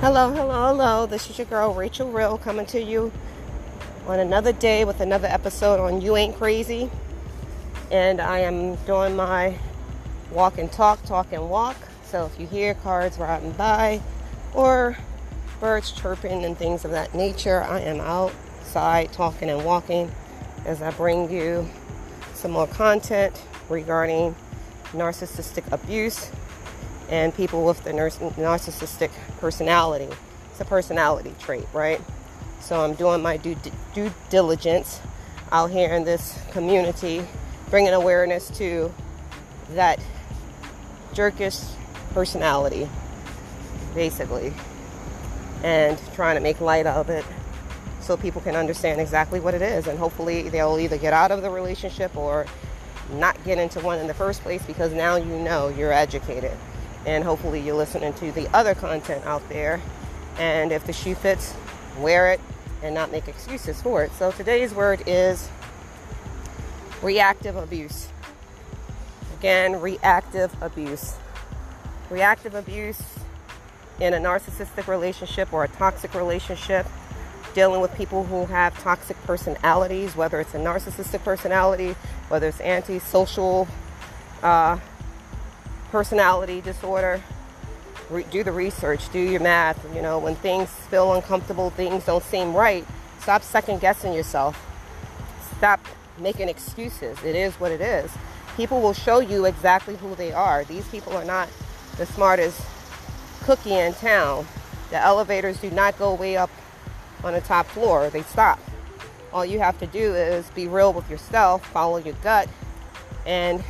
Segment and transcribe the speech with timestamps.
[0.00, 1.06] Hello, hello, hello.
[1.06, 3.10] This is your girl Rachel Real coming to you
[4.06, 6.88] on another day with another episode on You Ain't Crazy.
[7.90, 9.56] And I am doing my
[10.30, 11.76] walk and talk, talk and walk.
[12.04, 14.00] So if you hear cars riding by
[14.54, 14.96] or
[15.58, 20.12] birds chirping and things of that nature, I am outside talking and walking
[20.64, 21.68] as I bring you
[22.34, 24.36] some more content regarding
[24.92, 26.30] narcissistic abuse
[27.08, 30.08] and people with the narcissistic personality.
[30.50, 32.00] It's a personality trait, right?
[32.60, 33.56] So I'm doing my due,
[33.94, 35.00] due diligence
[35.50, 37.24] out here in this community,
[37.70, 38.92] bringing awareness to
[39.70, 40.00] that
[41.12, 41.64] jerkish
[42.12, 42.88] personality,
[43.94, 44.52] basically,
[45.62, 47.24] and trying to make light of it
[48.00, 49.86] so people can understand exactly what it is.
[49.86, 52.46] And hopefully, they'll either get out of the relationship or
[53.12, 56.52] not get into one in the first place because now you know you're educated
[57.08, 59.80] and hopefully you're listening to the other content out there.
[60.38, 61.54] And if the shoe fits,
[61.98, 62.40] wear it
[62.82, 64.12] and not make excuses for it.
[64.12, 65.48] So today's word is
[67.00, 68.08] reactive abuse.
[69.38, 71.16] Again, reactive abuse.
[72.10, 73.02] Reactive abuse
[74.00, 76.86] in a narcissistic relationship or a toxic relationship,
[77.54, 81.96] dealing with people who have toxic personalities, whether it's a narcissistic personality,
[82.28, 83.66] whether it's antisocial
[84.42, 84.78] uh,
[85.90, 87.22] personality disorder,
[88.10, 89.78] re- do the research, do your math.
[89.94, 92.86] You know, when things feel uncomfortable, things don't seem right,
[93.20, 94.64] stop second guessing yourself.
[95.56, 95.80] Stop
[96.18, 97.22] making excuses.
[97.24, 98.10] It is what it is.
[98.56, 100.64] People will show you exactly who they are.
[100.64, 101.48] These people are not
[101.96, 102.60] the smartest
[103.42, 104.46] cookie in town.
[104.90, 106.50] The elevators do not go way up
[107.24, 108.58] on the top floor, they stop.
[109.32, 112.48] All you have to do is be real with yourself, follow your gut,
[113.26, 113.62] and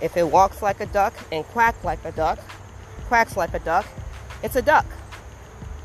[0.00, 2.38] if it walks like a duck and quacks like a duck,
[3.06, 3.86] quacks like a duck,
[4.42, 4.86] it's a duck.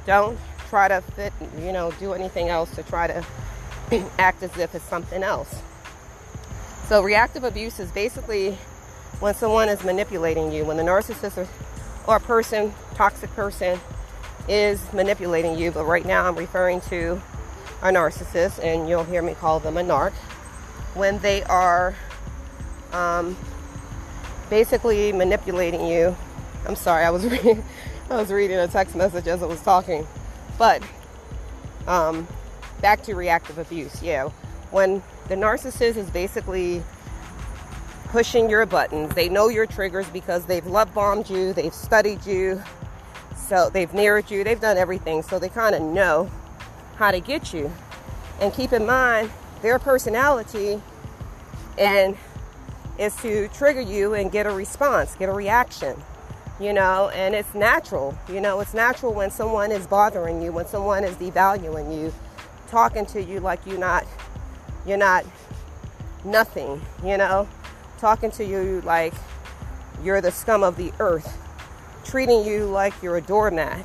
[0.05, 0.37] Don't
[0.69, 3.25] try to fit, you know, do anything else to try to
[4.19, 5.61] act as if it's something else.
[6.87, 8.57] So reactive abuse is basically
[9.19, 11.47] when someone is manipulating you, when the narcissist
[12.07, 13.79] or, person, toxic person,
[14.49, 15.71] is manipulating you.
[15.71, 17.21] But right now I'm referring to
[17.81, 20.11] a narcissist, and you'll hear me call them a narc,
[20.93, 21.95] when they are
[22.91, 23.37] um,
[24.53, 26.15] basically manipulating you.
[26.67, 27.63] I'm sorry, I was reading,
[28.11, 30.05] I was reading a text message as I was talking,
[30.59, 30.83] but
[31.87, 32.27] um,
[32.79, 34.03] back to reactive abuse.
[34.03, 34.29] Yeah,
[34.69, 36.83] when the narcissist is basically
[38.09, 42.61] pushing your buttons, they know your triggers because they've love bombed you, they've studied you,
[43.35, 46.29] so they've mirrored you, they've done everything, so they kind of know
[46.97, 47.73] how to get you.
[48.39, 49.31] And keep in mind
[49.63, 50.79] their personality
[51.75, 52.15] and
[52.97, 55.95] is to trigger you and get a response, get a reaction,
[56.59, 58.17] you know, and it's natural.
[58.29, 62.13] You know, it's natural when someone is bothering you, when someone is devaluing you,
[62.67, 64.05] talking to you like you're not
[64.85, 65.25] you're not
[66.23, 67.47] nothing, you know,
[67.97, 69.13] talking to you like
[70.03, 71.37] you're the scum of the earth,
[72.03, 73.83] treating you like you're a doormat.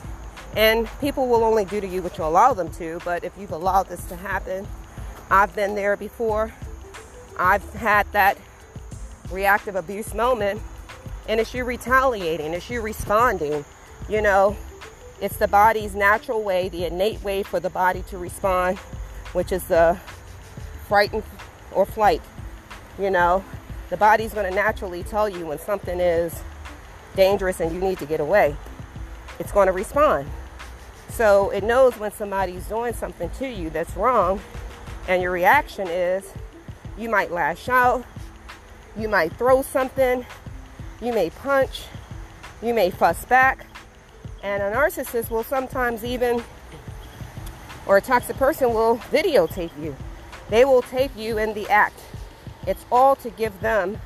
[0.56, 3.52] And people will only do to you what you allow them to, but if you've
[3.52, 4.66] allowed this to happen,
[5.30, 6.52] I've been there before.
[7.38, 8.36] I've had that
[9.30, 10.62] reactive abuse moment
[11.28, 13.64] and it's you retaliating, it's you responding.
[14.08, 14.56] You know,
[15.20, 18.78] it's the body's natural way, the innate way for the body to respond,
[19.34, 20.00] which is uh, the
[20.88, 21.22] frightened
[21.72, 22.22] or flight.
[22.98, 23.44] You know,
[23.90, 26.42] the body's going to naturally tell you when something is
[27.14, 28.56] dangerous and you need to get away.
[29.38, 30.28] It's going to respond.
[31.10, 34.40] So it knows when somebody's doing something to you that's wrong,
[35.06, 36.32] and your reaction is
[36.96, 38.04] you might lash out,
[38.98, 40.26] you might throw something,
[41.00, 41.84] you may punch,
[42.62, 43.66] you may fuss back,
[44.42, 46.42] and a narcissist will sometimes even,
[47.86, 49.96] or a toxic person will videotape you.
[50.50, 52.00] They will tape you in the act.
[52.66, 53.98] It's all to give them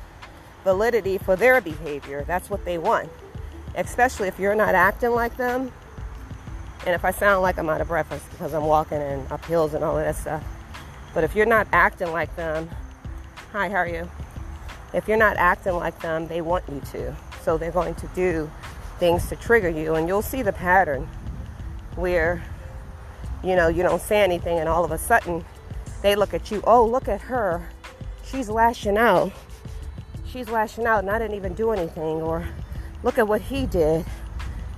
[0.63, 2.23] validity for their behavior.
[2.27, 3.09] That's what they want.
[3.75, 5.71] Especially if you're not acting like them.
[6.85, 9.73] And if I sound like I'm out of breath, because I'm walking and up hills
[9.73, 10.43] and all of that stuff.
[11.13, 12.69] But if you're not acting like them,
[13.51, 14.09] hi, how are you?
[14.93, 17.15] If you're not acting like them, they want you to.
[17.41, 18.49] So they're going to do
[18.99, 19.95] things to trigger you.
[19.95, 21.07] And you'll see the pattern
[21.95, 22.43] where,
[23.43, 25.43] you know, you don't say anything and all of a sudden
[26.01, 27.67] they look at you, oh, look at her.
[28.23, 29.31] She's lashing out.
[30.25, 32.21] She's lashing out and I didn't even do anything.
[32.21, 32.47] Or
[33.01, 34.05] look at what he did.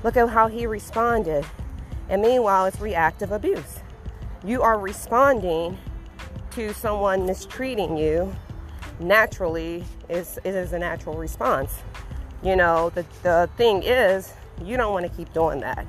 [0.04, 1.46] Look at how he responded.
[2.10, 3.80] And meanwhile, it's reactive abuse.
[4.44, 5.78] You are responding
[6.52, 8.36] to someone mistreating you
[9.00, 11.84] naturally is it is a natural response.
[12.44, 14.34] You know, the the thing is
[14.64, 15.86] you don't want to keep doing that.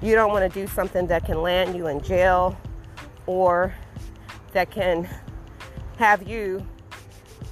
[0.00, 2.56] You don't want to do something that can land you in jail
[3.26, 3.74] or
[4.52, 5.08] that can
[5.98, 6.64] have you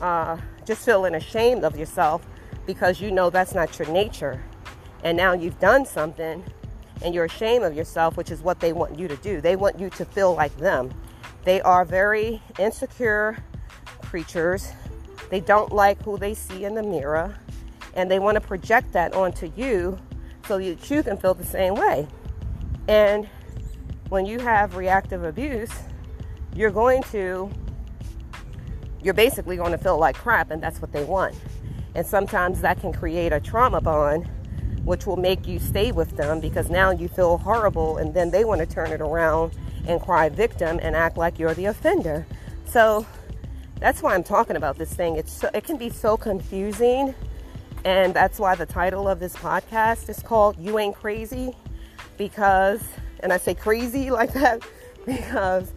[0.00, 2.26] uh, just feeling ashamed of yourself
[2.66, 4.42] because you know that's not your nature.
[5.02, 6.44] And now you've done something
[7.02, 9.40] and you're ashamed of yourself, which is what they want you to do.
[9.40, 10.92] They want you to feel like them.
[11.44, 13.38] They are very insecure
[14.02, 14.72] creatures.
[15.30, 17.36] They don't like who they see in the mirror,
[17.94, 19.98] and they want to project that onto you
[20.46, 22.06] so that you can feel the same way.
[22.88, 23.28] And
[24.08, 25.72] when you have reactive abuse,
[26.54, 27.50] you're going to,
[29.02, 31.34] you're basically going to feel like crap, and that's what they want.
[31.94, 34.28] And sometimes that can create a trauma bond,
[34.84, 38.44] which will make you stay with them because now you feel horrible, and then they
[38.44, 39.52] want to turn it around
[39.88, 42.26] and cry victim and act like you're the offender.
[42.66, 43.04] So
[43.80, 45.16] that's why I'm talking about this thing.
[45.16, 47.14] It's so, it can be so confusing,
[47.84, 51.54] and that's why the title of this podcast is called "You Ain't Crazy,"
[52.16, 52.80] because,
[53.20, 54.62] and I say crazy like that
[55.04, 55.72] because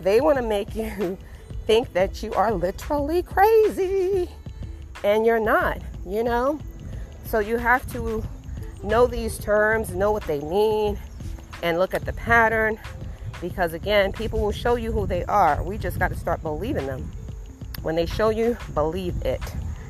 [0.00, 1.18] they want to make you
[1.66, 4.28] think that you are literally crazy,
[5.04, 5.78] and you're not.
[6.06, 6.58] You know,
[7.24, 8.24] so you have to
[8.82, 10.98] know these terms, know what they mean,
[11.62, 12.78] and look at the pattern
[13.40, 15.62] because again, people will show you who they are.
[15.62, 17.10] We just got to start believing them.
[17.82, 19.40] When they show you, believe it.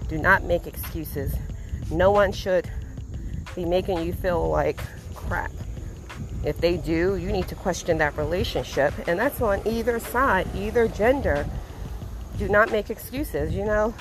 [0.09, 1.35] Do not make excuses.
[1.91, 2.71] No one should
[3.55, 4.81] be making you feel like
[5.15, 5.53] crap.
[6.45, 8.95] If they do, you need to question that relationship.
[9.07, 11.47] And that's on either side, either gender.
[12.39, 13.95] Do not make excuses, you know.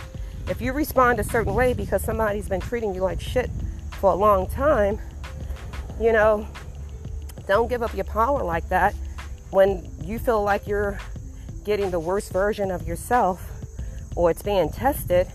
[0.48, 3.50] If you respond a certain way because somebody's been treating you like shit
[3.92, 5.00] for a long time,
[6.00, 6.48] you know,
[7.48, 8.96] don't give up your power like that
[9.52, 10.98] when you feel like you're
[11.64, 13.51] getting the worst version of yourself
[14.16, 15.28] or it's being tested,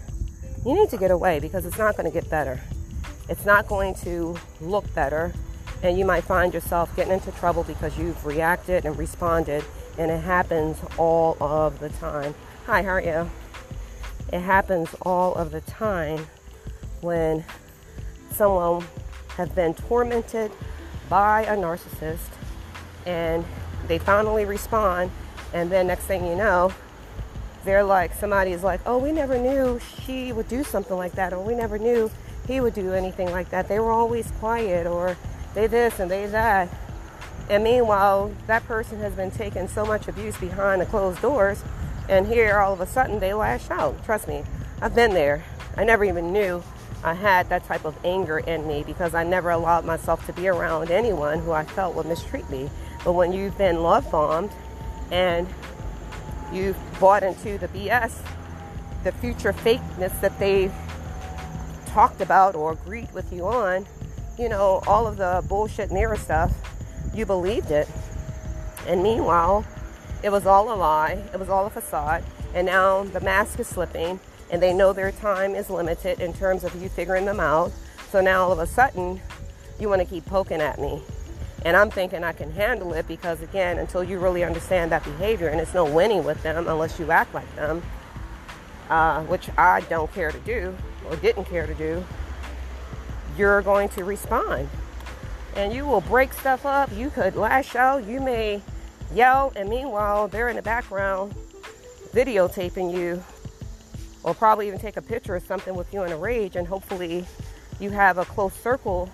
[0.64, 2.60] you need to get away because it's not going to get better.
[3.28, 5.32] It's not going to look better,
[5.82, 9.64] and you might find yourself getting into trouble because you've reacted and responded,
[9.98, 12.34] and it happens all of the time.
[12.66, 13.30] Hi, how are you?
[14.32, 16.26] It happens all of the time
[17.00, 17.44] when
[18.32, 18.84] someone
[19.36, 20.50] has been tormented
[21.08, 22.30] by a narcissist
[23.04, 23.44] and
[23.86, 25.10] they finally respond,
[25.52, 26.72] and then next thing you know,
[27.66, 31.32] they're like, somebody is like, oh, we never knew she would do something like that,
[31.32, 32.10] or we never knew
[32.46, 33.68] he would do anything like that.
[33.68, 35.16] They were always quiet, or
[35.54, 36.68] they this and they that.
[37.50, 41.62] And meanwhile, that person has been taking so much abuse behind the closed doors,
[42.08, 44.04] and here all of a sudden they lash out.
[44.04, 44.44] Trust me,
[44.80, 45.44] I've been there.
[45.76, 46.62] I never even knew
[47.04, 50.48] I had that type of anger in me because I never allowed myself to be
[50.48, 52.70] around anyone who I felt would mistreat me.
[53.04, 54.50] But when you've been love bombed
[55.10, 55.46] and
[56.52, 58.12] you've bought into the BS,
[59.04, 60.72] the future fakeness that they've
[61.86, 63.86] talked about or agreed with you on,
[64.38, 66.52] you know, all of the bullshit mirror stuff,
[67.14, 67.88] you believed it.
[68.86, 69.64] And meanwhile,
[70.22, 72.22] it was all a lie, it was all a facade,
[72.54, 74.20] and now the mask is slipping,
[74.50, 77.72] and they know their time is limited in terms of you figuring them out.
[78.10, 79.20] So now all of a sudden,
[79.80, 81.02] you want to keep poking at me.
[81.66, 85.48] And I'm thinking I can handle it because, again, until you really understand that behavior,
[85.48, 87.82] and it's no winning with them unless you act like them,
[88.88, 90.76] uh, which I don't care to do
[91.10, 92.04] or didn't care to do,
[93.36, 94.68] you're going to respond.
[95.56, 96.96] And you will break stuff up.
[96.96, 98.06] You could lash out.
[98.06, 98.62] You may
[99.12, 99.52] yell.
[99.56, 101.34] And meanwhile, they're in the background
[102.12, 103.24] videotaping you
[104.22, 106.54] or probably even take a picture or something with you in a rage.
[106.54, 107.26] And hopefully,
[107.80, 109.10] you have a close circle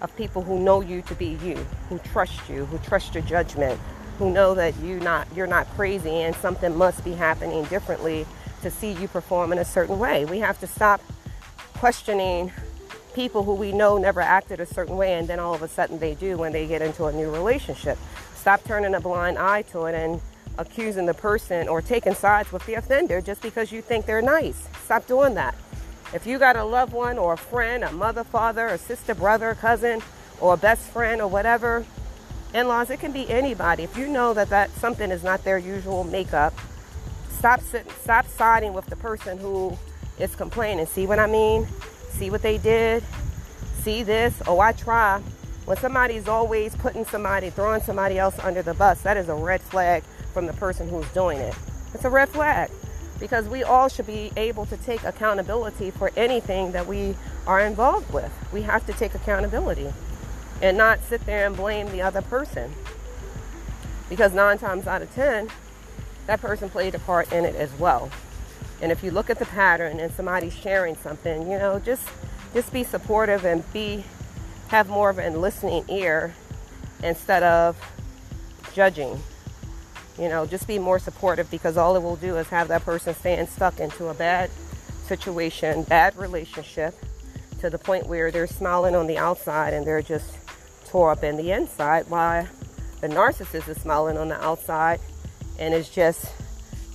[0.00, 1.56] of people who know you to be you,
[1.88, 3.78] who trust you, who trust your judgment,
[4.18, 8.26] who know that you not you're not crazy and something must be happening differently
[8.62, 10.24] to see you perform in a certain way.
[10.24, 11.00] We have to stop
[11.74, 12.52] questioning
[13.14, 15.98] people who we know never acted a certain way and then all of a sudden
[15.98, 17.98] they do when they get into a new relationship.
[18.34, 20.20] Stop turning a blind eye to it and
[20.58, 24.68] accusing the person or taking sides with the offender just because you think they're nice.
[24.84, 25.54] Stop doing that.
[26.14, 29.54] If you got a loved one or a friend, a mother, father, a sister, brother,
[29.54, 30.00] cousin,
[30.40, 31.84] or a best friend or whatever,
[32.54, 33.82] in-laws, it can be anybody.
[33.82, 36.54] If you know that that something is not their usual makeup,
[37.30, 39.76] stop sitting, stop siding with the person who
[40.18, 40.86] is complaining.
[40.86, 41.66] See what I mean?
[42.12, 43.04] See what they did?
[43.82, 44.40] See this?
[44.46, 45.20] Oh, I try.
[45.66, 49.60] When somebody's always putting somebody, throwing somebody else under the bus, that is a red
[49.60, 51.54] flag from the person who's doing it.
[51.92, 52.70] It's a red flag
[53.20, 58.12] because we all should be able to take accountability for anything that we are involved
[58.12, 58.32] with.
[58.52, 59.92] We have to take accountability
[60.62, 62.72] and not sit there and blame the other person.
[64.08, 65.48] Because nine times out of ten,
[66.26, 68.10] that person played a part in it as well.
[68.80, 72.08] And if you look at the pattern and somebody's sharing something, you know, just
[72.54, 74.04] just be supportive and be
[74.68, 76.34] have more of a listening ear
[77.02, 77.76] instead of
[78.74, 79.20] judging.
[80.18, 83.14] You know, just be more supportive because all it will do is have that person
[83.14, 84.50] staying stuck into a bad
[85.06, 86.94] situation, bad relationship,
[87.60, 90.36] to the point where they're smiling on the outside and they're just
[90.86, 92.46] tore up in the inside, while
[93.00, 95.00] the narcissist is smiling on the outside
[95.58, 96.32] and is just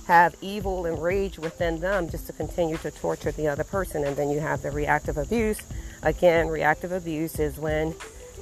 [0.06, 4.04] have evil and rage within them just to continue to torture the other person.
[4.04, 5.62] And then you have the reactive abuse.
[6.02, 7.94] Again, reactive abuse is when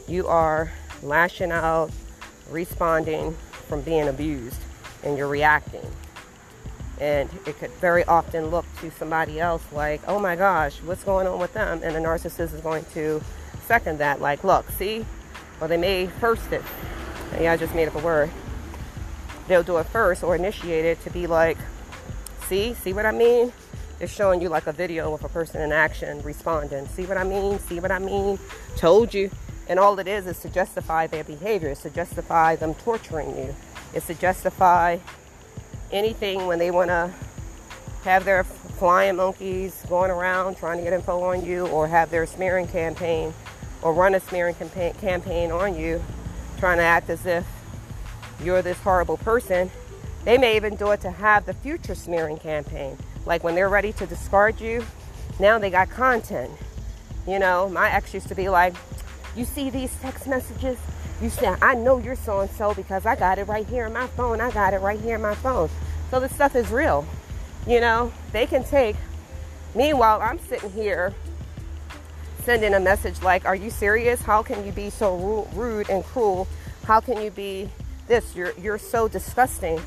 [0.08, 0.72] you are
[1.02, 1.90] lashing out,
[2.50, 3.36] responding
[3.68, 4.60] from being abused,
[5.02, 5.86] and you're reacting.
[7.00, 11.26] And it could very often look to somebody else like, oh my gosh, what's going
[11.26, 11.80] on with them?
[11.82, 13.20] And the narcissist is going to
[13.66, 15.04] second that, like, look, see?
[15.60, 16.62] Or they may first it.
[17.40, 18.30] Yeah, I just made up a word.
[19.48, 21.58] They'll do it first or initiate it to be like,
[22.46, 23.52] see, see what I mean?
[23.98, 26.86] It's showing you like a video of a person in action responding.
[26.88, 27.58] See what I mean?
[27.60, 28.38] See what I mean?
[28.76, 29.30] Told you.
[29.68, 33.54] And all it is is to justify their behavior, is to justify them torturing you,
[33.94, 34.98] it's to justify
[35.90, 37.10] anything when they want to
[38.04, 42.26] have their flying monkeys going around trying to get info on you or have their
[42.26, 43.32] smearing campaign
[43.82, 46.02] or run a smearing campaign on you
[46.58, 47.46] trying to act as if
[48.42, 49.70] you're this horrible person.
[50.24, 52.96] They may even do it to have the future smearing campaign.
[53.26, 54.84] Like when they're ready to discard you
[55.38, 56.50] now they got content.
[57.26, 58.74] You know my ex used to be like
[59.36, 60.78] you see these text messages
[61.22, 63.92] you say, I know you're so and so because I got it right here in
[63.92, 64.40] my phone.
[64.40, 65.70] I got it right here in my phone.
[66.10, 67.06] So this stuff is real.
[67.66, 68.96] You know, they can take.
[69.74, 71.14] Meanwhile, I'm sitting here
[72.44, 74.20] sending a message like, Are you serious?
[74.20, 76.48] How can you be so rude and cruel?
[76.84, 77.70] How can you be
[78.08, 78.34] this?
[78.34, 79.80] You're, you're so disgusting.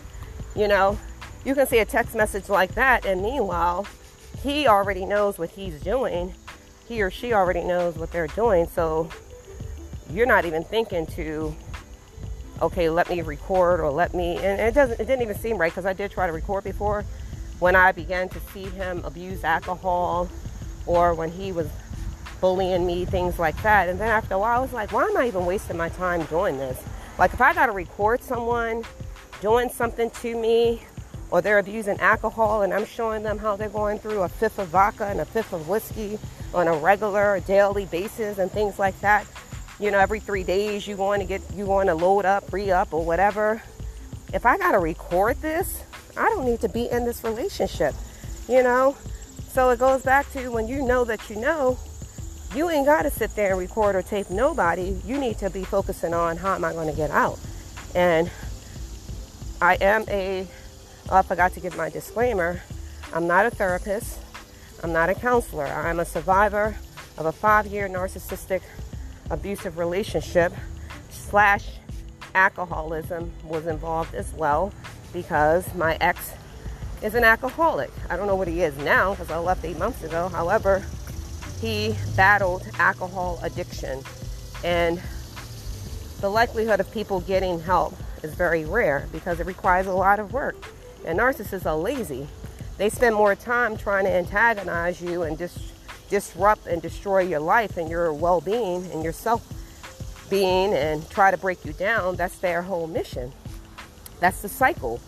[0.56, 0.98] You know,
[1.44, 3.86] you can see a text message like that, and meanwhile,
[4.42, 6.34] he already knows what he's doing.
[6.88, 8.68] He or she already knows what they're doing.
[8.68, 9.10] So
[10.12, 11.56] you're not even thinking to
[12.62, 15.72] okay let me record or let me and it doesn't it didn't even seem right
[15.72, 17.04] because i did try to record before.
[17.60, 20.30] When i began to see him abuse alcohol
[20.86, 21.68] or when he was
[22.42, 23.90] bullying me things like that.
[23.90, 26.24] And then after a while i was like why am i even wasting my time
[26.26, 26.82] doing this?
[27.18, 28.84] Like if i got to record someone
[29.42, 30.82] doing something to me
[31.32, 34.68] or they're abusing alcohol and i'm showing them how they're going through a fifth of
[34.70, 36.18] vodka and a fifth of whiskey
[36.54, 39.26] on a regular daily basis and things like that
[39.80, 42.72] you know, every three days you want to get, you want to load up, re
[42.72, 43.62] up, or whatever.
[44.34, 45.84] If I got to record this,
[46.18, 47.94] I don't need to be in this relationship,
[48.48, 48.96] you know?
[49.50, 51.78] So it goes back to when you know that you know,
[52.54, 54.98] you ain't got to sit there and record or tape nobody.
[55.06, 57.40] You need to be focusing on how am I going to get out.
[57.94, 58.30] And
[59.62, 60.48] I am a,
[61.10, 62.62] oh, I forgot to give my disclaimer.
[63.14, 64.20] I'm not a therapist.
[64.84, 65.66] I'm not a counselor.
[65.66, 66.76] I'm a survivor
[67.18, 68.62] of a five year narcissistic
[69.30, 70.54] abusive relationship
[71.10, 71.68] slash
[72.34, 74.74] alcoholism was involved as well
[75.14, 76.34] because my ex
[77.02, 77.92] is an alcoholic.
[78.10, 80.28] I don't know what he is now because I left eight months ago.
[80.28, 80.84] However,
[81.62, 84.04] he battled alcohol addiction
[84.64, 85.02] and
[86.22, 90.34] the likelihood of people getting help is very rare because it requires a lot of
[90.34, 90.56] work.
[91.06, 92.28] And narcissists are lazy.
[92.78, 95.60] They spend more time trying to antagonize you and just
[96.10, 99.44] disrupt and destroy your life and your well being and your self
[100.30, 103.32] being and try to break you down, that's their whole mission.
[104.20, 105.00] That's the cycle.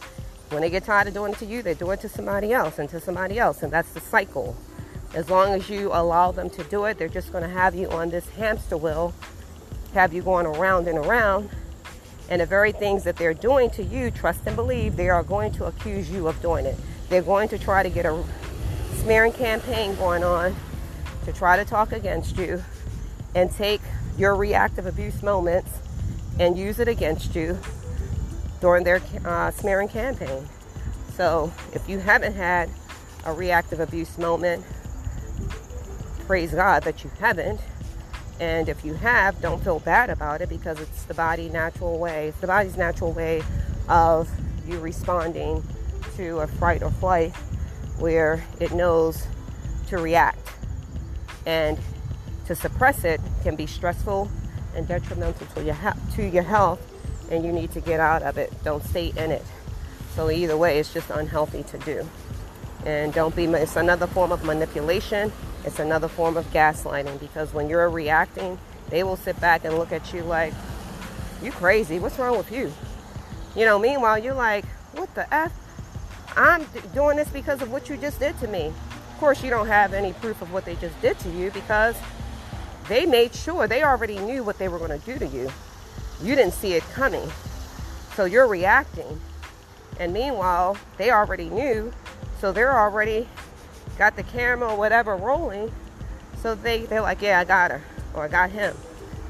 [0.50, 2.80] When they get tired of doing it to you, they do it to somebody else
[2.80, 4.56] and to somebody else, and that's the cycle.
[5.14, 7.90] As long as you allow them to do it, they're just going to have you
[7.90, 9.14] on this hamster wheel,
[9.94, 11.50] have you going around and around.
[12.30, 15.54] And the very things that they're doing to you, trust and believe, they are going
[15.54, 16.78] to accuse you of doing it.
[17.10, 18.22] They're going to try to get a
[18.98, 20.56] smearing campaign going on
[21.28, 22.64] to try to talk against you
[23.36, 23.82] and take
[24.18, 25.70] your reactive abuse moments
[26.40, 27.60] and use it against you
[28.62, 30.48] during their uh, smearing campaign.
[31.16, 32.70] So if you haven't had
[33.26, 34.64] a reactive abuse moment,
[36.26, 37.60] praise God that you haven't.
[38.40, 42.30] And if you have, don't feel bad about it because it's the body natural way.
[42.30, 43.44] It's the body's natural way
[43.90, 44.30] of
[44.66, 45.62] you responding
[46.16, 47.36] to a fright or flight
[48.00, 49.28] where it knows
[49.88, 50.48] to react
[51.48, 51.80] and
[52.46, 54.30] to suppress it can be stressful
[54.76, 55.76] and detrimental to your
[56.14, 56.80] to your health
[57.32, 58.54] and you need to get out of it.
[58.64, 59.44] Don't stay in it.
[60.14, 62.08] So either way it's just unhealthy to do.
[62.86, 65.32] And don't be it's another form of manipulation.
[65.64, 69.92] It's another form of gaslighting because when you're reacting they will sit back and look
[69.92, 70.54] at you like
[71.42, 71.98] you crazy.
[71.98, 72.74] What's wrong with you?
[73.56, 75.54] You know meanwhile you're like what the f?
[76.36, 78.74] I'm doing this because of what you just did to me
[79.18, 81.98] of course, you don't have any proof of what they just did to you because
[82.88, 85.50] they made sure they already knew what they were going to do to you.
[86.22, 87.28] You didn't see it coming.
[88.14, 89.20] So you're reacting.
[90.00, 91.92] And meanwhile, they already knew.
[92.40, 93.28] So they're already
[93.98, 95.72] got the camera or whatever rolling.
[96.44, 97.82] So they, they're like, yeah, I got her.
[98.14, 98.78] Or I got him.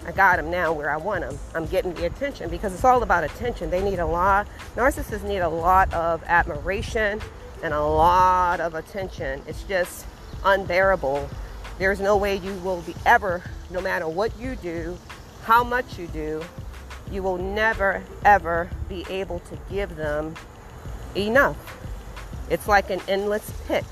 [0.06, 1.40] I got him now where I want him.
[1.56, 3.70] I'm getting the attention because it's all about attention.
[3.70, 7.22] They need a lot, narcissists need a lot of admiration
[7.64, 9.42] and a lot of attention.
[9.48, 10.06] It's just
[10.44, 11.30] unbearable.
[11.80, 14.98] There's no way you will be ever, no matter what you do,
[15.44, 16.44] how much you do,
[17.12, 20.36] you will never, ever be able to give them
[21.16, 21.58] enough.
[22.50, 23.86] It's like an endless pit.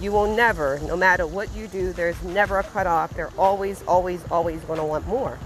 [0.00, 3.14] You will never, no matter what you do, there's never a cutoff.
[3.14, 5.38] They're always, always, always going to want more,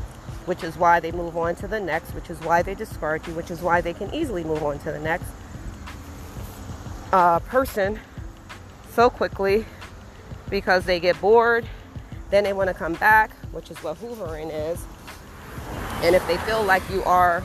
[0.46, 3.34] which is why they move on to the next, which is why they discard you,
[3.34, 5.26] which is why they can easily move on to the next
[7.12, 7.98] uh, person
[8.92, 9.64] so quickly
[10.48, 11.66] because they get bored.
[12.30, 14.84] Then they want to come back, which is what hoovering is.
[16.02, 17.42] And if they feel like you are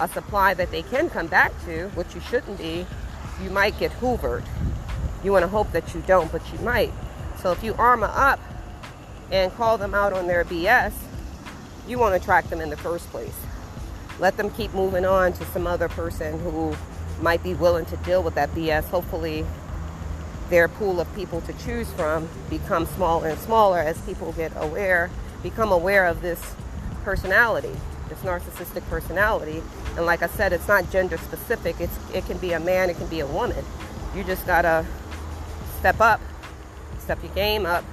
[0.00, 2.86] a supply that they can come back to, which you shouldn't be,
[3.42, 4.44] you might get hoovered.
[5.24, 6.92] You want to hope that you don't, but you might.
[7.40, 8.40] So if you armor up
[9.30, 10.92] and call them out on their BS,
[11.86, 13.34] you won't attract them in the first place.
[14.20, 16.76] Let them keep moving on to some other person who
[17.20, 18.84] might be willing to deal with that BS.
[18.84, 19.44] Hopefully,
[20.50, 25.10] their pool of people to choose from becomes smaller and smaller as people get aware,
[25.42, 26.54] become aware of this
[27.04, 27.74] personality,
[28.08, 29.62] this narcissistic personality.
[29.96, 31.80] And like I said, it's not gender specific.
[31.80, 33.64] It's it can be a man, it can be a woman.
[34.14, 34.84] You just gotta
[35.78, 36.20] step up,
[36.98, 37.84] step your game up,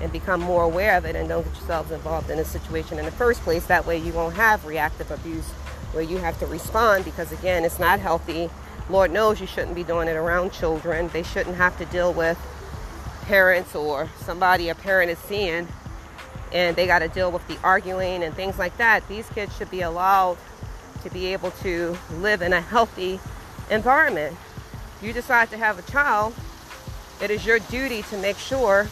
[0.00, 3.04] and become more aware of it and don't get yourselves involved in a situation in
[3.04, 3.66] the first place.
[3.66, 5.50] That way you won't have reactive abuse
[5.92, 8.50] where you have to respond because again it's not healthy.
[8.88, 11.08] Lord knows you shouldn't be doing it around children.
[11.08, 12.38] They shouldn't have to deal with
[13.22, 15.66] parents or somebody a parent is seeing
[16.52, 19.06] and they got to deal with the arguing and things like that.
[19.08, 20.38] These kids should be allowed
[21.02, 23.20] to be able to live in a healthy
[23.70, 24.36] environment.
[25.02, 26.34] You decide to have a child,
[27.20, 28.88] it is your duty to make sure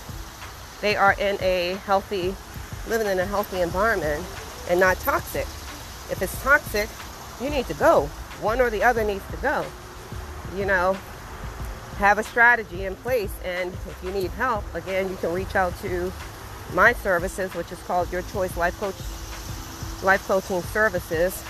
[0.80, 2.34] they are in a healthy,
[2.88, 4.24] living in a healthy environment
[4.68, 5.46] and not toxic.
[6.10, 6.88] If it's toxic,
[7.40, 8.06] you need to go.
[8.40, 9.64] One or the other needs to go.
[10.56, 10.96] You know,
[11.96, 13.32] have a strategy in place.
[13.44, 16.12] And if you need help, again, you can reach out to
[16.72, 18.94] my services, which is called Your Choice Life Coach
[20.02, 21.42] Life Coaching Services.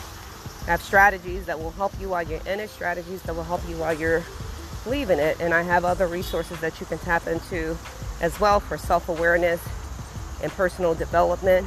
[0.66, 3.60] I have strategies that will help you while you're in it, strategies that will help
[3.68, 4.22] you while you're
[4.86, 5.38] leaving it.
[5.40, 7.76] And I have other resources that you can tap into
[8.20, 9.60] as well for self awareness
[10.42, 11.66] and personal development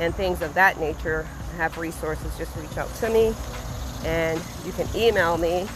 [0.00, 1.26] and things of that nature.
[1.56, 3.34] Have resources, just reach out to me
[4.04, 5.66] and you can email me.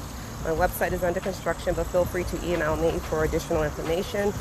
[0.45, 4.33] My website is under construction, but feel free to email me for additional information.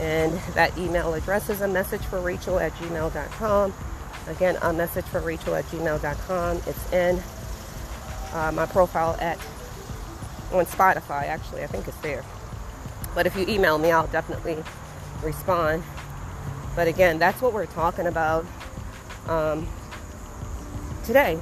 [0.00, 3.74] And that email address is a message for Rachel at gmail.com.
[4.28, 6.62] Again, a message for Rachel at gmail.com.
[6.66, 7.22] It's in
[8.32, 9.38] uh, my profile at
[10.52, 11.64] on Spotify, actually.
[11.64, 12.24] I think it's there.
[13.14, 14.62] But if you email me, I'll definitely
[15.22, 15.82] respond.
[16.76, 18.46] But again, that's what we're talking about
[19.28, 19.66] um,
[21.04, 21.38] today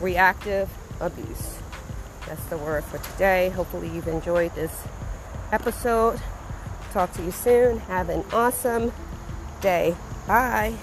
[0.00, 0.68] reactive
[1.00, 1.58] abuse.
[2.26, 3.48] That's the word for today.
[3.50, 4.84] Hopefully, you've enjoyed this
[5.52, 6.20] episode.
[6.92, 7.78] Talk to you soon.
[7.80, 8.92] Have an awesome
[9.60, 9.96] day.
[10.26, 10.74] Bye.